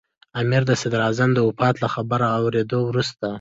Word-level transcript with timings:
امیر 0.41 0.63
د 0.67 0.71
صدراعظم 0.81 1.29
د 1.33 1.39
وفات 1.47 1.75
له 1.83 1.87
خبر 1.93 2.19
اورېدو 2.37 2.79
وروسته. 2.85 3.27